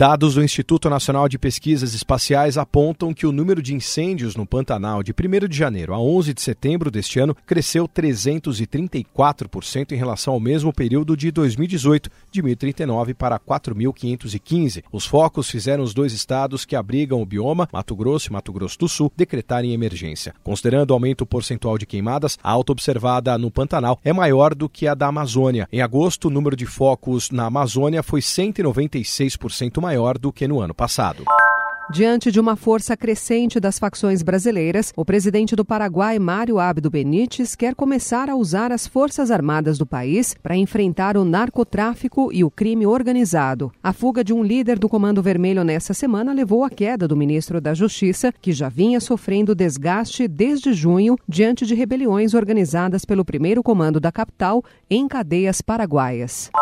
[0.00, 5.02] Dados do Instituto Nacional de Pesquisas Espaciais apontam que o número de incêndios no Pantanal
[5.02, 10.40] de 1 de janeiro a 11 de setembro deste ano cresceu 334% em relação ao
[10.40, 14.82] mesmo período de 2018, de 1.039 para 4.515.
[14.90, 18.78] Os focos fizeram os dois estados que abrigam o bioma, Mato Grosso e Mato Grosso
[18.78, 20.34] do Sul, decretarem emergência.
[20.42, 24.88] Considerando o aumento percentual de queimadas, a alta observada no Pantanal é maior do que
[24.88, 25.68] a da Amazônia.
[25.70, 30.60] Em agosto, o número de focos na Amazônia foi 196% maior maior do que no
[30.60, 31.24] ano passado.
[31.92, 37.56] Diante de uma força crescente das facções brasileiras, o presidente do Paraguai, Mário Abdo Benítez,
[37.56, 42.50] quer começar a usar as Forças Armadas do país para enfrentar o narcotráfico e o
[42.50, 43.72] crime organizado.
[43.82, 47.60] A fuga de um líder do Comando Vermelho nessa semana levou à queda do ministro
[47.60, 53.64] da Justiça, que já vinha sofrendo desgaste desde junho diante de rebeliões organizadas pelo primeiro
[53.64, 56.52] comando da capital em cadeias paraguaias.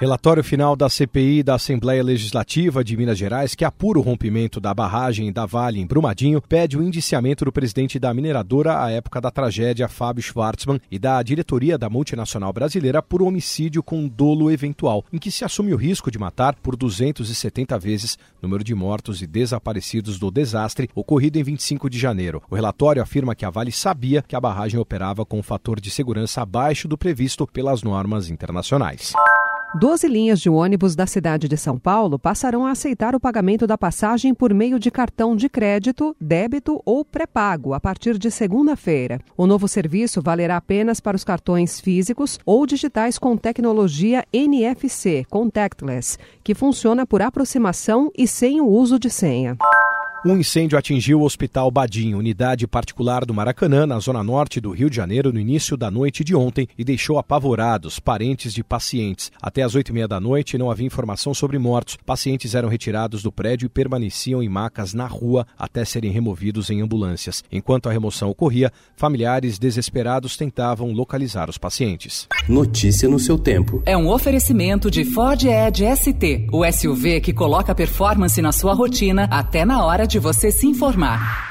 [0.00, 4.72] Relatório final da CPI da Assembleia Legislativa de Minas Gerais, que apura o rompimento da
[4.72, 9.30] barragem da Vale em Brumadinho, pede o indiciamento do presidente da mineradora à época da
[9.30, 15.18] tragédia, Fábio Schwartzman, e da diretoria da multinacional brasileira por homicídio com dolo eventual, em
[15.18, 19.26] que se assume o risco de matar por 270 vezes o número de mortos e
[19.26, 22.42] desaparecidos do desastre ocorrido em 25 de janeiro.
[22.48, 25.90] O relatório afirma que a Vale sabia que a barragem operava com um fator de
[25.90, 29.12] segurança abaixo do previsto pelas normas internacionais.
[29.72, 33.78] Doze linhas de ônibus da cidade de São Paulo passarão a aceitar o pagamento da
[33.78, 39.20] passagem por meio de cartão de crédito, débito ou pré-pago a partir de segunda-feira.
[39.36, 46.18] O novo serviço valerá apenas para os cartões físicos ou digitais com tecnologia NFC, contactless,
[46.42, 49.56] que funciona por aproximação e sem o uso de senha.
[50.22, 54.90] Um incêndio atingiu o Hospital Badim, unidade particular do Maracanã, na zona norte do Rio
[54.90, 59.32] de Janeiro, no início da noite de ontem e deixou apavorados parentes de pacientes.
[59.40, 61.96] Até às oito e meia da noite não havia informação sobre mortos.
[62.04, 66.82] Pacientes eram retirados do prédio e permaneciam em macas na rua até serem removidos em
[66.82, 67.42] ambulâncias.
[67.50, 72.28] Enquanto a remoção ocorria, familiares desesperados tentavam localizar os pacientes.
[72.46, 73.82] Notícia no seu tempo.
[73.86, 79.26] É um oferecimento de Ford Edge ST, o SUV que coloca performance na sua rotina
[79.30, 81.49] até na hora de você se informar.